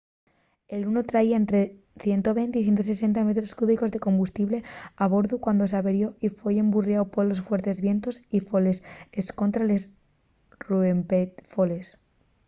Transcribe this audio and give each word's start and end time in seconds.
el 0.75 0.79
luno 0.85 1.01
traía 1.11 1.37
ente 1.41 1.61
120 1.99 2.57
y 2.57 2.63
160 2.63 3.23
metros 3.27 3.53
cúbicos 3.59 3.91
de 3.93 4.03
combustible 4.07 4.57
a 5.03 5.05
bordu 5.13 5.35
cuando 5.43 5.69
s’averió 5.69 6.07
y 6.25 6.27
foi 6.37 6.55
emburriáu 6.57 7.05
polos 7.15 7.43
fuertes 7.47 7.77
vientos 7.87 8.15
y 8.17 8.19
les 8.39 8.45
foles 8.51 8.77
escontra’l 9.21 9.71
ruempefoles 10.67 11.87